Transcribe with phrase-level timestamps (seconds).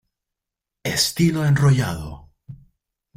[0.95, 2.09] Estilo enrollado.